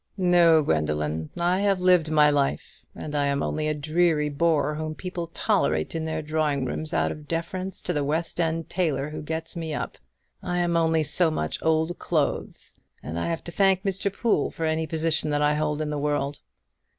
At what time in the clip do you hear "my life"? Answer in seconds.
2.09-2.87